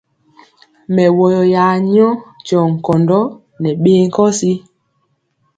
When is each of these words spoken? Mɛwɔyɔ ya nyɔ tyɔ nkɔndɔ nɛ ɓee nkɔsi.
Mɛwɔyɔ 0.93 1.41
ya 1.53 1.65
nyɔ 1.91 2.07
tyɔ 2.45 2.59
nkɔndɔ 2.73 3.19
nɛ 3.61 3.69
ɓee 3.81 4.01
nkɔsi. 4.07 4.51